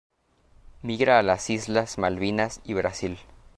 Migra 0.81 1.19
a 1.19 1.21
las 1.21 1.51
islas 1.51 1.99
Malvinas 1.99 2.59
y 2.63 2.73
Brasil. 2.73 3.19